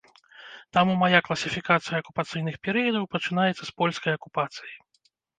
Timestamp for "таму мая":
0.75-1.19